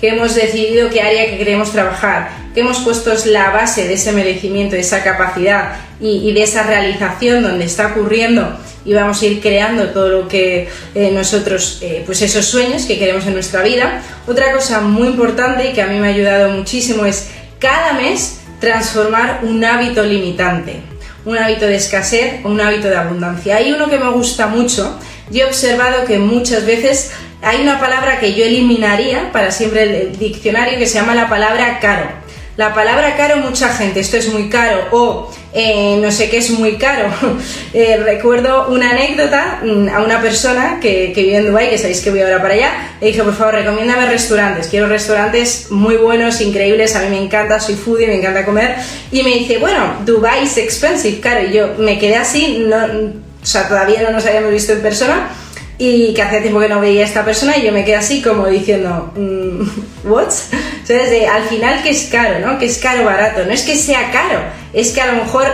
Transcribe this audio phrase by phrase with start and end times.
[0.00, 4.12] que hemos decidido qué área que queremos trabajar, que hemos puesto la base de ese
[4.12, 9.40] merecimiento, de esa capacidad y, de esa realización donde está ocurriendo y vamos a ir
[9.40, 14.02] creando todo lo que eh, nosotros, eh, pues esos sueños que queremos en nuestra vida.
[14.26, 18.40] Otra cosa muy importante y que a mí me ha ayudado muchísimo es cada mes
[18.60, 20.80] transformar un hábito limitante,
[21.24, 23.56] un hábito de escasez o un hábito de abundancia.
[23.56, 24.98] Hay uno que me gusta mucho.
[25.30, 27.12] Yo he observado que muchas veces
[27.44, 31.78] hay una palabra que yo eliminaría para siempre el diccionario que se llama la palabra
[31.80, 32.24] caro.
[32.56, 36.50] La palabra caro, mucha gente, esto es muy caro o eh, no sé qué es
[36.50, 37.08] muy caro.
[37.76, 42.00] Eh, recuerdo una anécdota mm, a una persona que, que, vive en Dubai, que sabéis
[42.00, 42.70] que voy ahora para allá,
[43.00, 47.58] le dije, por favor, recomiéndame restaurantes, quiero restaurantes muy buenos, increíbles, a mí me encanta,
[47.58, 48.76] soy foodie, me encanta comer,
[49.10, 53.46] y me dice, bueno, Dubai es expensive, caro, y yo me quedé así, no, o
[53.46, 55.30] sea, todavía no nos habíamos visto en persona,
[55.78, 58.22] y que hacía tiempo que no veía a esta persona y yo me quedé así
[58.22, 60.32] como diciendo, mm, ¿what?
[60.80, 62.58] Entonces, al final, que es caro, no?
[62.58, 63.44] Que es caro barato.
[63.44, 64.40] No es que sea caro,
[64.72, 65.46] es que a lo mejor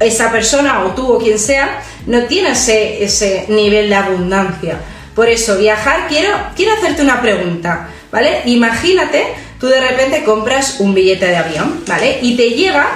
[0.00, 4.78] esa persona o tú o quien sea no tiene ese, ese nivel de abundancia.
[5.14, 8.42] Por eso, viajar, quiero, quiero hacerte una pregunta, ¿vale?
[8.44, 9.26] Imagínate,
[9.58, 12.20] tú de repente compras un billete de avión, ¿vale?
[12.22, 12.86] Y te llega,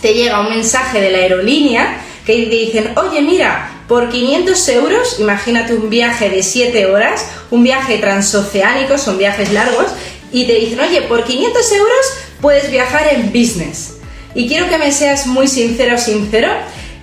[0.00, 5.18] te llega un mensaje de la aerolínea que te dicen, oye, mira, por 500 euros,
[5.18, 9.86] imagínate un viaje de 7 horas, un viaje transoceánico, son viajes largos,
[10.30, 12.06] y te dicen, oye, por 500 euros
[12.42, 13.96] puedes viajar en business.
[14.34, 16.50] Y quiero que me seas muy sincero sincero,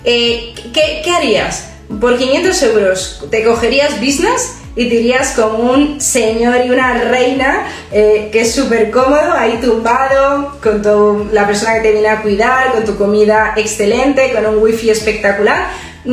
[0.03, 1.69] eh, ¿qué, harías?
[1.99, 4.57] Por 500 euros, ¿te cogerías business?
[4.77, 9.57] y te irías como un señor y una reina eh, que es súper cómodo, ahí
[9.61, 14.61] tumbado, con la persona que te viene a cuidar, con tu comida excelente, con un
[14.61, 15.67] wifi espectacular.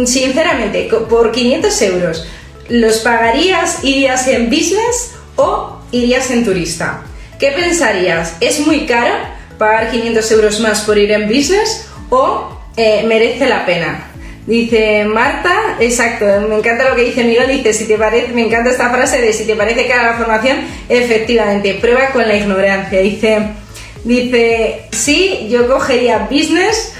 [0.07, 2.27] Sinceramente, por 500 euros,
[2.69, 7.03] ¿los pagarías, irías en business o irías en turista?
[7.39, 8.37] ¿Qué pensarías?
[8.41, 9.15] ¿Es muy caro
[9.59, 14.09] pagar 500 euros más por ir en business o eh, merece la pena?
[14.47, 18.71] Dice Marta, exacto, me encanta lo que dice Miguel, dice, si te parece, me encanta
[18.71, 20.59] esta frase de si te parece cara la formación,
[20.89, 23.01] efectivamente, prueba con la ignorancia.
[23.01, 23.39] Dice,
[24.03, 26.93] dice, sí, yo cogería business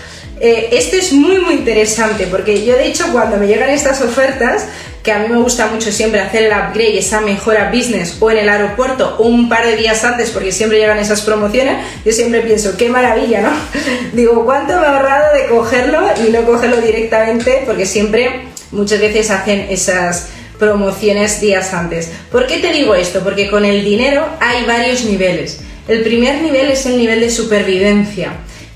[0.45, 4.67] eh, esto es muy muy interesante porque yo de hecho cuando me llegan estas ofertas,
[5.05, 8.39] que a mí me gusta mucho siempre hacer el upgrade, esa mejora business o en
[8.39, 12.41] el aeropuerto o un par de días antes porque siempre llegan esas promociones, yo siempre
[12.41, 13.51] pienso, qué maravilla, ¿no?
[14.15, 17.63] Digo, ¿cuánto me he ahorrado de cogerlo y no cogerlo directamente?
[17.65, 22.11] Porque siempre, muchas veces hacen esas promociones días antes.
[22.33, 23.21] ¿Por qué te digo esto?
[23.21, 25.61] Porque con el dinero hay varios niveles.
[25.87, 28.33] El primer nivel es el nivel de supervivencia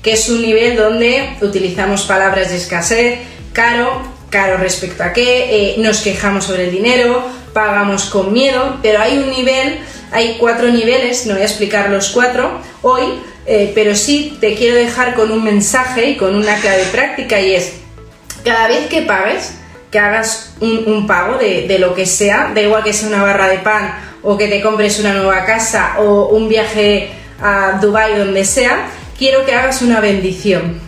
[0.07, 3.19] que es un nivel donde utilizamos palabras de escasez,
[3.51, 9.01] caro, caro respecto a qué, eh, nos quejamos sobre el dinero, pagamos con miedo, pero
[9.01, 9.79] hay un nivel,
[10.13, 13.03] hay cuatro niveles, no voy a explicar los cuatro hoy,
[13.47, 17.55] eh, pero sí te quiero dejar con un mensaje y con una clave práctica y
[17.55, 17.73] es,
[18.45, 19.55] cada vez que pagues,
[19.91, 23.49] que hagas un, pago de, de, lo que sea, da igual que sea una barra
[23.49, 23.93] de pan
[24.23, 27.09] o que te compres una nueva casa o un viaje
[27.41, 30.79] a Dubai donde sea, quiero que hagas una bendición.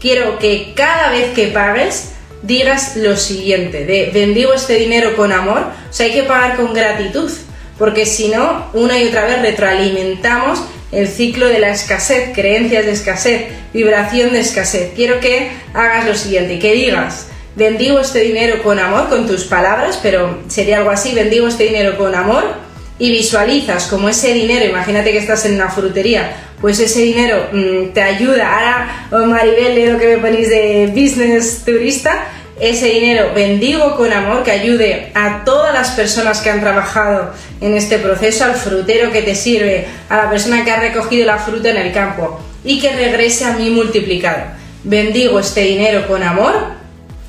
[0.00, 2.12] Quiero que cada vez que pagues
[2.42, 6.74] digas lo siguiente, de bendigo este dinero con amor, o sea, hay que pagar con
[6.74, 7.30] gratitud,
[7.78, 10.60] porque si no, una y otra vez retroalimentamos
[10.90, 13.42] el ciclo de la escasez, creencias de escasez,
[13.72, 14.90] vibración de escasez.
[14.94, 20.00] Quiero que hagas lo siguiente, que digas, bendigo este dinero con amor, con tus palabras,
[20.02, 22.71] pero sería algo así, bendigo este dinero con amor
[23.02, 27.92] y visualizas como ese dinero, imagínate que estás en una frutería, pues ese dinero mm,
[27.92, 28.54] te ayuda.
[28.54, 32.28] Ahora, oh, Maribel, lo que me ponéis de business turista,
[32.60, 37.76] ese dinero bendigo con amor que ayude a todas las personas que han trabajado en
[37.76, 41.70] este proceso, al frutero que te sirve, a la persona que ha recogido la fruta
[41.70, 44.44] en el campo y que regrese a mí multiplicado.
[44.84, 46.54] Bendigo este dinero con amor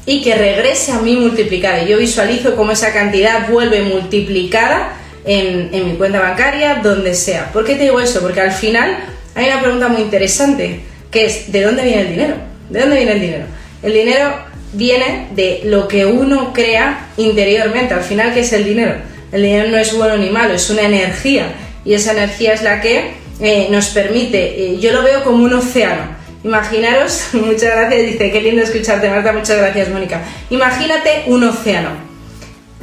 [0.05, 1.83] y que regrese a mí multiplicado.
[1.87, 7.51] Yo visualizo cómo esa cantidad vuelve multiplicada en, en mi cuenta bancaria, donde sea.
[7.51, 8.21] ¿Por qué te digo eso?
[8.21, 8.97] Porque al final
[9.35, 10.81] hay una pregunta muy interesante,
[11.11, 12.35] que es, ¿de dónde viene el dinero?
[12.69, 13.45] ¿De dónde viene el dinero?
[13.81, 14.33] El dinero
[14.73, 17.93] viene de lo que uno crea interiormente.
[17.93, 18.95] Al final, ¿qué es el dinero?
[19.31, 21.53] El dinero no es bueno ni malo, es una energía.
[21.85, 25.53] Y esa energía es la que eh, nos permite, eh, yo lo veo como un
[25.53, 26.01] océano.
[26.43, 30.21] Imaginaros, muchas gracias, dice, qué lindo escucharte, Marta, muchas gracias, Mónica.
[30.49, 32.12] Imagínate un océano.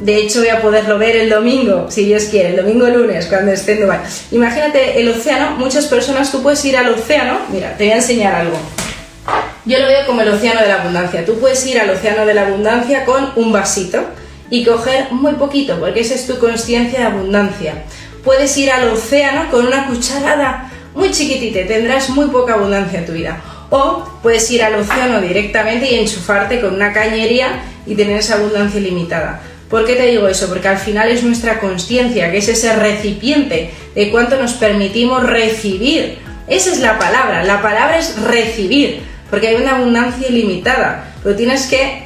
[0.01, 3.51] De hecho, voy a poderlo ver el domingo, si Dios quiere, el domingo lunes, cuando
[3.51, 3.87] esté en.
[4.31, 8.33] Imagínate el océano, muchas personas, tú puedes ir al océano, mira, te voy a enseñar
[8.33, 8.57] algo.
[9.63, 11.23] Yo lo veo como el océano de la abundancia.
[11.23, 14.03] Tú puedes ir al océano de la abundancia con un vasito
[14.49, 17.83] y coger muy poquito, porque esa es tu conciencia de abundancia.
[18.23, 23.11] Puedes ir al océano con una cucharada muy chiquitita, tendrás muy poca abundancia en tu
[23.11, 23.39] vida.
[23.69, 28.79] O puedes ir al océano directamente y enchufarte con una cañería y tener esa abundancia
[28.79, 29.41] ilimitada.
[29.71, 30.49] ¿Por qué te digo eso?
[30.49, 36.17] Porque al final es nuestra conciencia, que es ese recipiente de cuánto nos permitimos recibir.
[36.49, 41.67] Esa es la palabra, la palabra es recibir, porque hay una abundancia ilimitada, pero tienes
[41.67, 42.03] que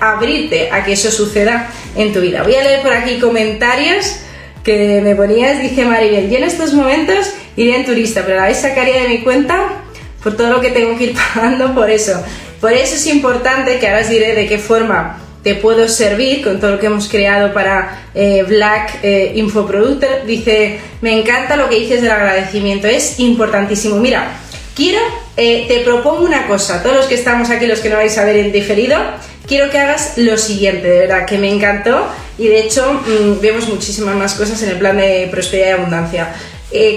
[0.00, 2.42] abrirte a que eso suceda en tu vida.
[2.42, 4.16] Voy a leer por aquí comentarios
[4.64, 9.02] que me ponías, dice Maribel, yo en estos momentos iría en turista, pero la sacaría
[9.02, 9.82] de mi cuenta
[10.22, 12.24] por todo lo que tengo que ir pagando por eso.
[12.62, 16.58] Por eso es importante que ahora os diré de qué forma te puedo servir con
[16.58, 20.26] todo lo que hemos creado para eh, Black eh, Infoproductor.
[20.26, 23.94] Dice, me encanta lo que dices del agradecimiento, es importantísimo.
[23.98, 24.40] Mira,
[24.74, 24.98] quiero,
[25.36, 28.24] eh, te propongo una cosa, todos los que estamos aquí, los que no vais a
[28.24, 28.98] ver en diferido,
[29.46, 32.08] quiero que hagas lo siguiente, de verdad, que me encantó
[32.38, 36.34] y de hecho mm, vemos muchísimas más cosas en el plan de prosperidad y abundancia.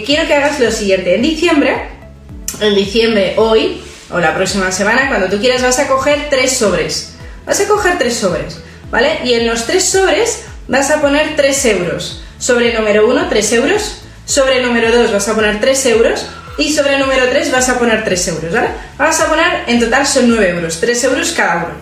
[0.08, 1.84] quiero que hagas lo siguiente, en diciembre,
[2.60, 3.80] en diciembre hoy
[4.10, 7.14] o la próxima semana, cuando tú quieras, vas a coger tres sobres
[7.50, 8.60] Vas a coger tres sobres,
[8.92, 9.22] ¿vale?
[9.24, 12.22] Y en los tres sobres vas a poner 3 euros.
[12.38, 14.02] Sobre número 1, 3 euros.
[14.24, 16.28] Sobre número 2 vas a poner 3 euros.
[16.60, 18.68] Y sobre número 3 vas a poner 3 euros, ¿vale?
[19.00, 21.74] Vas a poner, en total son 9 euros, 3 euros cada uno.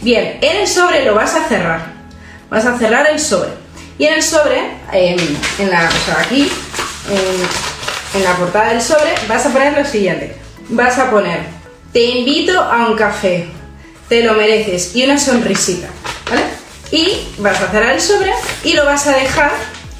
[0.00, 1.92] Bien, en el sobre lo vas a cerrar.
[2.50, 3.50] Vas a cerrar el sobre.
[3.98, 4.60] Y en el sobre,
[4.92, 6.50] en, la, o sea, aquí,
[7.08, 10.34] en, en la portada del sobre, vas a poner lo siguiente.
[10.70, 11.42] Vas a poner,
[11.92, 13.61] te invito a un café
[14.12, 15.88] te lo mereces y una sonrisita,
[16.28, 16.42] ¿vale?
[16.90, 18.30] Y vas a cerrar el sobre
[18.62, 19.52] y lo vas a dejar,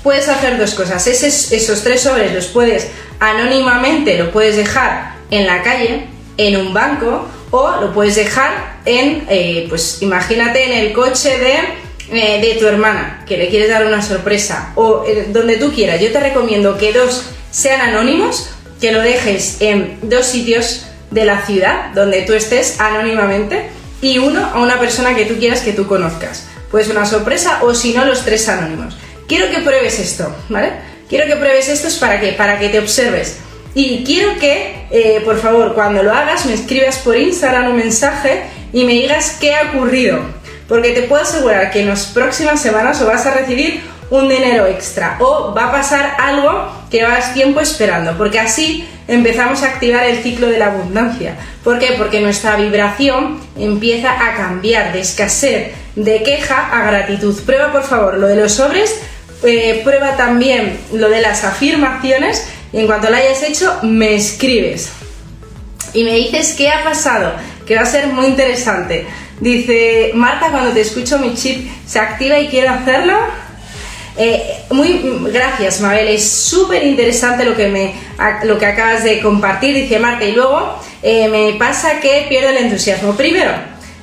[0.02, 2.88] puedes hacer dos cosas, esos, tres sobres los puedes
[3.20, 9.24] anónimamente, lo puedes dejar en la calle, en un banco o lo puedes dejar en,
[9.30, 11.54] eh, pues imagínate en el coche de,
[12.10, 15.98] eh, de, tu hermana, que le quieres dar una sorpresa, o eh, donde tú quieras.
[16.02, 21.46] Yo te recomiendo que dos sean anónimos, que lo dejes en dos sitios de la
[21.46, 25.86] ciudad donde tú estés anónimamente y uno a una persona que tú quieras que tú
[25.86, 26.48] conozcas.
[26.70, 28.98] Puede ser una sorpresa o si no, los tres anónimos.
[29.26, 30.72] Quiero que pruebes esto, ¿vale?
[31.08, 33.38] Quiero que pruebes esto es para que, para que te observes.
[33.74, 38.42] Y quiero que, eh, por favor, cuando lo hagas, me escribas por Instagram un mensaje
[38.72, 40.20] y me digas qué ha ocurrido.
[40.68, 44.66] Porque te puedo asegurar que en las próximas semanas o vas a recibir un dinero
[44.66, 50.04] extra o va a pasar algo que vas tiempo esperando, porque así empezamos a activar
[50.04, 51.36] el ciclo de la abundancia.
[51.64, 51.94] ¿Por qué?
[51.96, 57.34] Porque nuestra vibración empieza a cambiar de escasez, de queja a gratitud.
[57.44, 58.94] Prueba por favor lo de los sobres,
[59.42, 64.90] eh, prueba también lo de las afirmaciones y en cuanto lo hayas hecho me escribes
[65.94, 67.32] y me dices qué ha pasado,
[67.66, 69.06] que va a ser muy interesante.
[69.40, 73.16] Dice, Marta, cuando te escucho mi chip se activa y quiero hacerlo.
[74.16, 75.00] Eh, muy
[75.32, 76.08] gracias, Mabel.
[76.08, 77.94] Es súper interesante lo que
[78.44, 80.24] lo que acabas de compartir, dice Marta.
[80.24, 83.16] Y luego eh, me pasa que pierdo el entusiasmo.
[83.16, 83.52] Primero,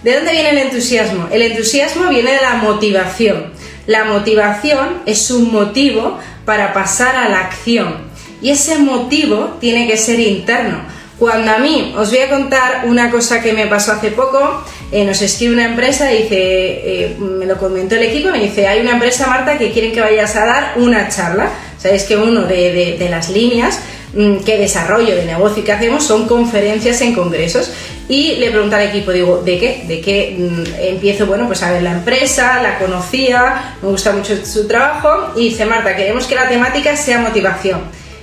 [0.04, 1.28] ¿de dónde viene el entusiasmo?
[1.32, 3.54] El entusiasmo viene de la motivación.
[3.86, 8.10] La motivación es un motivo para pasar a la acción.
[8.42, 10.82] Y ese motivo tiene que ser interno.
[11.20, 15.04] Cuando a mí, os voy a contar una cosa que me pasó hace poco, eh,
[15.04, 18.80] nos escribe una empresa y dice, eh, me lo comentó el equipo, me dice, hay
[18.80, 21.50] una empresa, Marta, que quieren que vayas a dar una charla.
[21.78, 23.82] Sabéis que uno de, las líneas
[24.14, 27.70] mm, que desarrollo de negocio que hacemos son conferencias en congresos.
[28.08, 29.84] Y le pregunté al equipo, digo, ¿de qué?
[29.88, 31.26] ¿De qué mm, empiezo?
[31.26, 35.34] Bueno, pues a ver la empresa, la conocía, me gusta mucho su trabajo.
[35.36, 37.82] Y dice, Marta, queremos que la temática sea motivación.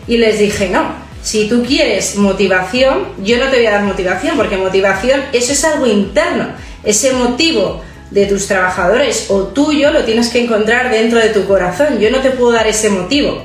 [0.08, 4.36] Y les dije, no, si tú quieres motivación, yo no te voy a dar motivación,
[4.36, 6.50] porque motivación, eso es algo interno.
[6.84, 11.98] Ese motivo de tus trabajadores o tuyo lo tienes que encontrar dentro de tu corazón.
[11.98, 13.42] Yo no te puedo dar ese motivo.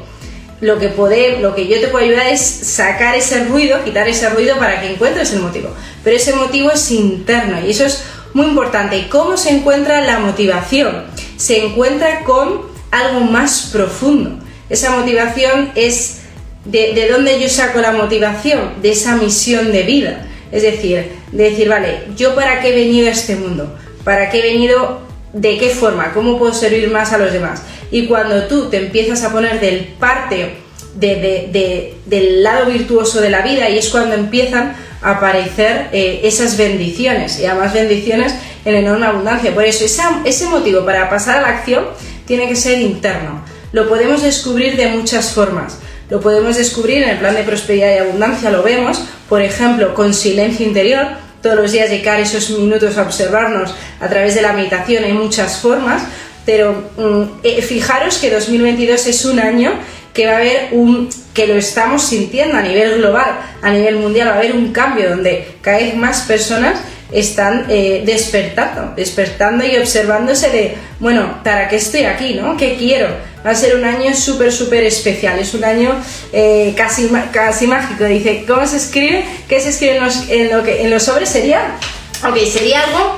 [0.59, 0.93] Lo que,
[1.41, 4.91] lo que yo te puedo ayudar es sacar ese ruido, quitar ese ruido para que
[4.91, 5.71] encuentres el motivo.
[6.03, 8.03] Pero ese motivo es interno y eso es
[8.35, 8.95] muy importante.
[8.95, 11.05] ¿Y cómo se encuentra la motivación?
[11.35, 12.61] Se encuentra con
[12.91, 14.37] algo más profundo.
[14.69, 16.20] Esa motivación es
[16.65, 20.27] de, dónde yo saco la motivación, de esa misión de vida.
[20.51, 23.75] Es decir, de decir, vale, ¿yo para qué he venido a este mundo?
[24.03, 25.01] ¿Para qué he venido?
[25.33, 26.13] ¿De qué forma?
[26.13, 27.63] ¿Cómo puedo servir más a los demás?
[27.89, 30.57] Y cuando tú te empiezas a poner del parte
[30.93, 37.45] del lado virtuoso de la vida y es cuando empiezan aparecer eh, esas bendiciones y
[37.45, 38.33] además bendiciones
[38.65, 39.53] en enorme abundancia.
[39.53, 39.85] Por eso
[40.25, 41.85] ese motivo para pasar a la acción
[42.25, 43.43] tiene que ser interno.
[43.71, 45.79] Lo podemos descubrir de muchas formas.
[46.11, 50.13] Lo podemos descubrir en el plan de prosperidad y abundancia, lo vemos, por ejemplo, con
[50.13, 51.07] silencio interior,
[51.41, 55.59] todos los días dedicar esos minutos a observarnos a través de la meditación, hay muchas
[55.59, 56.03] formas,
[56.45, 59.71] pero mm, eh, fijaros que 2022 es un año
[60.13, 64.27] que va a haber un que lo estamos sintiendo a nivel global, a nivel mundial,
[64.27, 66.75] va a haber un cambio donde cada vez más personas
[67.11, 72.35] están eh, despertando, despertando y observándose de, bueno, ¿para qué estoy aquí?
[72.35, 72.55] ¿no?
[72.55, 73.07] ¿Qué quiero?
[73.45, 75.95] Va a ser un año súper, súper especial, es un año
[76.31, 78.05] eh, casi, casi mágico.
[78.05, 79.25] Dice, ¿cómo se escribe?
[79.47, 80.15] ¿Qué se escribe en los,
[80.51, 81.29] lo que, en los sobres?
[81.29, 81.77] Sería,
[82.23, 83.17] ok, sería algo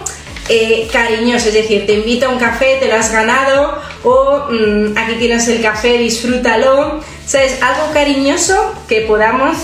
[0.49, 4.97] eh, cariñoso, es decir, te invito a un café, te lo has ganado, o mm,
[4.97, 7.61] aquí tienes el café, disfrútalo, ¿sabes?
[7.61, 9.57] Algo cariñoso que podamos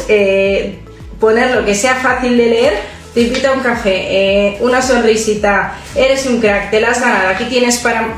[1.19, 6.39] poner lo que sea fácil de leer, te un café, eh, una sonrisita, eres un
[6.39, 8.15] crack, te lo has ganado, aquí tienes para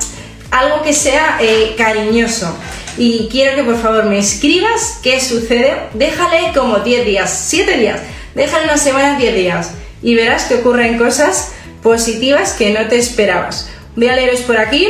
[0.52, 1.40] algo que sea
[1.78, 2.56] cariñoso.
[2.98, 8.02] Y quiero que por favor me escribas qué sucede, déjale como 10 días, 7 días,
[8.36, 9.72] déjale una semana, 10 días,
[10.04, 13.70] y verás que ocurren cosas positivas que no te esperabas.
[13.96, 14.88] Voy a leeros por aquí.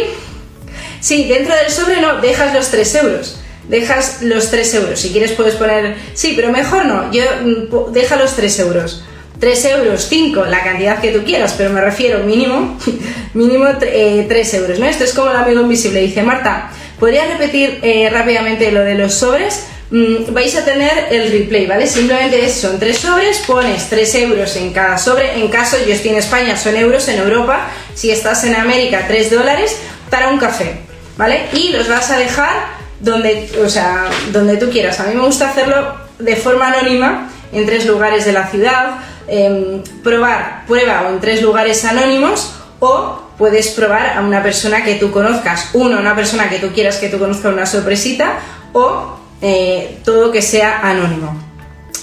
[0.99, 3.39] Sí, dentro del sobre no, dejas los 3 euros.
[3.67, 4.99] Dejas los 3 euros.
[4.99, 5.95] Si quieres puedes poner...
[6.13, 7.11] Sí, pero mejor no.
[7.11, 9.03] Yo mm, deja los 3 euros.
[9.41, 12.77] 3 euros, 5, la cantidad que tú quieras, pero me refiero mínimo,
[13.33, 14.85] mínimo 3 eh, euros, ¿no?
[14.85, 15.99] Esto es como el amigo invisible.
[15.99, 16.69] Dice, Marta,
[16.99, 19.65] ¿podrías repetir eh, rápidamente lo de los sobres?
[19.89, 21.87] Mm, vais a tener el replay, ¿vale?
[21.87, 25.33] Simplemente son tres sobres, pones 3 euros en cada sobre.
[25.33, 29.31] En caso yo estoy en España, son euros, en Europa, si estás en América, 3
[29.31, 29.75] dólares
[30.11, 30.81] para un café,
[31.17, 31.47] ¿vale?
[31.53, 32.67] Y los vas a dejar
[32.99, 34.99] donde, o sea, donde tú quieras.
[34.99, 38.97] A mí me gusta hacerlo de forma anónima en tres lugares de la ciudad.
[39.33, 44.95] Em, probar, prueba o en tres lugares anónimos o puedes probar a una persona que
[44.95, 45.69] tú conozcas.
[45.71, 48.39] Uno, una persona que tú quieras que tú conozcas una sorpresita
[48.73, 51.41] o eh, todo que sea anónimo.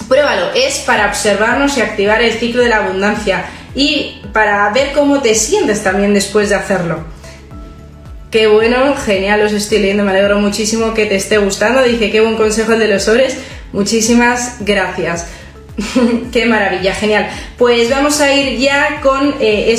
[0.07, 3.45] Pruébalo, es para observarnos y activar el ciclo de la abundancia
[3.75, 7.03] y para ver cómo te sientes también después de hacerlo.
[8.31, 11.83] Qué bueno, genial, os estoy leyendo, me alegro muchísimo que te esté gustando.
[11.83, 13.37] Dice, qué buen consejo el de los sobres.
[13.71, 15.27] Muchísimas gracias.
[16.31, 17.29] qué maravilla, genial.
[17.57, 19.75] Pues vamos a ir ya con eh,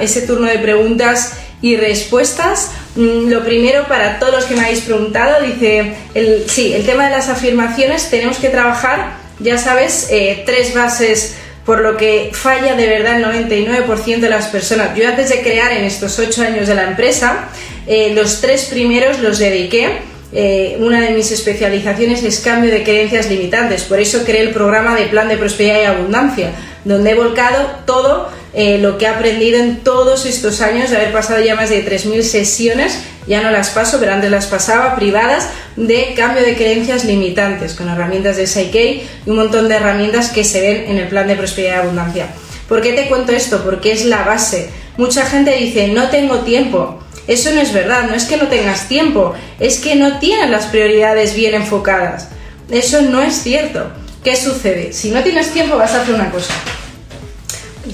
[0.00, 2.70] ese turno de preguntas y respuestas.
[2.96, 7.04] Mm, lo primero, para todos los que me habéis preguntado, dice, el, sí, el tema
[7.04, 12.74] de las afirmaciones, tenemos que trabajar, ya sabes, eh, tres bases por lo que falla
[12.74, 14.96] de verdad el 99% de las personas.
[14.96, 17.44] Yo antes de crear en estos ocho años de la empresa,
[17.86, 19.98] eh, los tres primeros los dediqué.
[20.34, 24.94] Eh, una de mis especializaciones es cambio de creencias limitantes, por eso creé el programa
[24.94, 26.52] de plan de prosperidad y abundancia,
[26.84, 31.12] donde he volcado todo eh, lo que he aprendido en todos estos años de haber
[31.12, 35.50] pasado ya más de 3.000 sesiones, ya no las paso, pero antes las pasaba, privadas,
[35.76, 40.44] de cambio de creencias limitantes, con herramientas de Psyche y un montón de herramientas que
[40.44, 42.26] se ven en el plan de prosperidad y abundancia.
[42.68, 43.62] ¿Por qué te cuento esto?
[43.62, 44.70] Porque es la base.
[44.96, 47.01] Mucha gente dice, no tengo tiempo.
[47.26, 50.66] Eso no es verdad, no es que no tengas tiempo, es que no tienes las
[50.66, 52.28] prioridades bien enfocadas.
[52.70, 53.92] Eso no es cierto.
[54.24, 54.92] ¿Qué sucede?
[54.92, 56.54] Si no tienes tiempo vas a hacer una cosa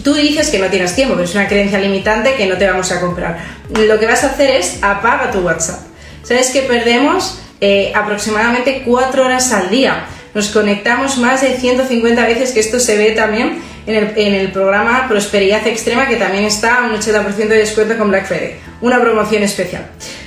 [0.03, 2.93] tú dices que no tienes tiempo, pero es una creencia limitante que no te vamos
[2.93, 3.39] a comprar.
[3.71, 5.81] Lo que vas a hacer es apaga tu WhatsApp.
[6.23, 10.05] ¿Sabes que perdemos eh, aproximadamente 4 horas al día?
[10.35, 15.67] Nos conectamos más de 150 veces, que esto se ve también en el, programa Prosperidad
[15.67, 18.57] Extrema, que también está a un 80% de descuento con Black Friday.
[18.81, 19.87] Una promoción especial.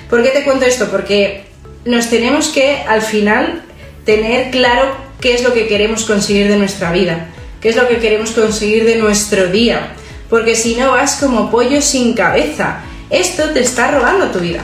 [0.09, 0.89] ¿Por qué te cuento esto?
[0.89, 1.45] Porque
[1.85, 3.61] nos tenemos que, al final,
[4.03, 7.27] tener claro qué es lo que queremos conseguir de nuestra vida
[7.61, 9.93] qué es lo que queremos conseguir de nuestro día,
[10.29, 14.63] porque si no vas como pollo sin cabeza, esto te está robando tu vida.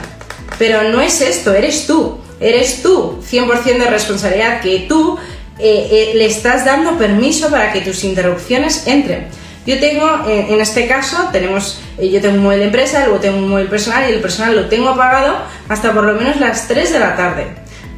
[0.58, 5.16] Pero no es esto, eres tú, eres tú, 100% de responsabilidad, que tú
[5.58, 9.28] eh, eh, le estás dando permiso para que tus interrupciones entren.
[9.66, 13.36] Yo tengo, eh, en este caso, tenemos, yo tengo un móvil de empresa, luego tengo
[13.38, 15.36] un móvil personal y el personal lo tengo apagado
[15.68, 17.46] hasta por lo menos las 3 de la tarde.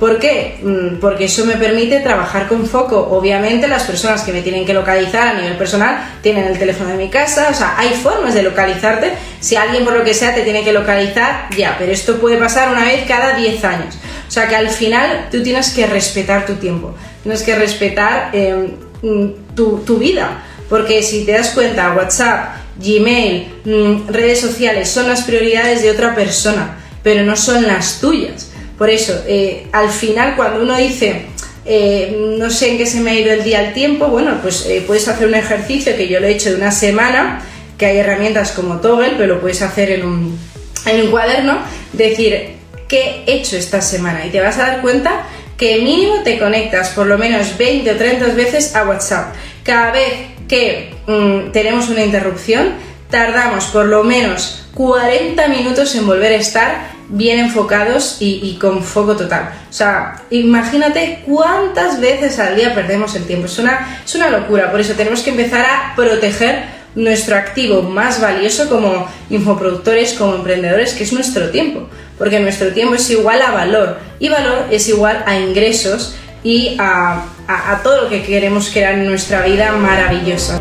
[0.00, 0.58] ¿Por qué?
[0.62, 2.96] Mm, porque eso me permite trabajar con foco.
[3.10, 6.96] Obviamente las personas que me tienen que localizar a nivel personal tienen el teléfono de
[6.96, 9.12] mi casa, o sea, hay formas de localizarte.
[9.40, 12.70] Si alguien por lo que sea te tiene que localizar, ya, pero esto puede pasar
[12.72, 13.98] una vez cada 10 años.
[14.26, 18.72] O sea que al final tú tienes que respetar tu tiempo, tienes que respetar em,
[19.02, 20.42] mm, tu, vida.
[20.68, 26.14] Porque si te das cuenta, WhatsApp, Gmail, mm, redes sociales son las prioridades de otra
[26.14, 28.50] persona, pero no son las tuyas.
[28.78, 31.26] Por eso, eh, al final, cuando uno dice,
[31.66, 34.64] eh, no sé en qué se me ha ido el día al tiempo, bueno, pues
[34.66, 37.42] eh, puedes hacer un ejercicio que yo lo he hecho de una semana,
[37.76, 40.38] que hay herramientas como Toggle, pero lo puedes hacer en un,
[40.86, 41.58] en un cuaderno,
[41.92, 42.56] decir,
[42.88, 44.24] ¿qué he hecho esta semana?
[44.24, 45.26] Y te vas a dar cuenta
[45.60, 49.34] que mínimo te conectas por lo menos 20 o 30 veces a WhatsApp.
[49.62, 50.14] Cada vez
[50.48, 52.72] que mm, tenemos una interrupción,
[53.10, 59.16] tardamos por lo menos 40 minutos en volver a estar bien enfocados y, con foco
[59.16, 59.50] total.
[59.68, 63.44] O sea, imagínate cuántas veces al día perdemos el tiempo.
[63.44, 68.20] Es una, es una locura, por eso tenemos que empezar a proteger nuestro activo más
[68.20, 71.88] valioso como infoproductores, como emprendedores, que es nuestro tiempo.
[72.18, 77.24] Porque nuestro tiempo es igual a valor y valor es igual a ingresos y a,
[77.46, 80.60] a todo lo que queremos crear en nuestra vida maravillosa.